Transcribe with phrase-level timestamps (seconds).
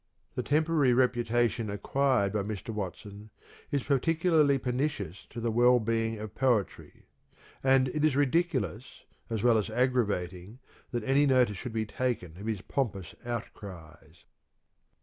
[0.33, 2.69] The temporary reputation acquired by Mr.
[2.73, 3.29] Watson
[3.69, 7.05] is particularly pernicious to the well being of Poetry;
[7.63, 10.57] and it is ridiculous as well as aggra vating
[10.89, 14.23] that any notice should be taken of his pompous outcries.